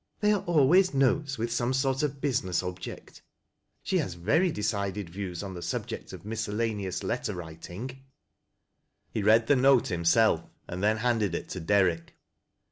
[0.19, 3.21] They ai'e always notes with some sjrt of business object.
[3.83, 9.13] She has very decided views on the subject *f miscellaneous letter writing" A DIFFICULT 0A8S.
[9.13, 12.15] 7 H.fl read the note himself and then handed it tc Derrick.